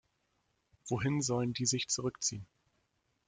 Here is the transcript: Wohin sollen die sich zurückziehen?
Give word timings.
Wohin 0.87 1.21
sollen 1.21 1.53
die 1.53 1.67
sich 1.67 1.87
zurückziehen? 1.87 2.47